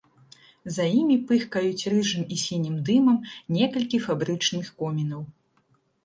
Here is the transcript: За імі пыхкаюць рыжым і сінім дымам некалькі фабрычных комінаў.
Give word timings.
За 0.75 0.85
імі 0.99 1.17
пыхкаюць 1.31 1.87
рыжым 1.93 2.23
і 2.35 2.37
сінім 2.43 2.79
дымам 2.87 3.19
некалькі 3.57 3.97
фабрычных 4.07 4.71
комінаў. 4.81 5.21